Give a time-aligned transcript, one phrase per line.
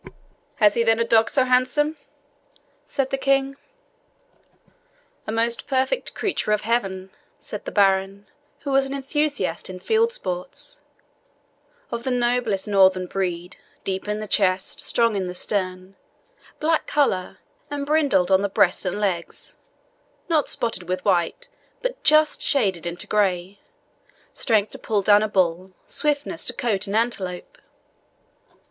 [0.55, 1.95] "Has he, then, a dog so handsome?"
[2.87, 3.55] said the King.
[5.27, 8.25] "A most perfect creature of Heaven," said the baron,
[8.61, 10.79] who was an enthusiast in field sports
[11.91, 15.95] "of the noblest Northern breed deep in the chest, strong in the stern
[16.59, 17.37] black colour,
[17.69, 19.55] and brindled on the breast and legs,
[20.27, 21.47] not spotted with white,
[21.83, 23.59] but just shaded into grey
[24.33, 27.59] strength to pull down a bull, swiftness to cote an antelope."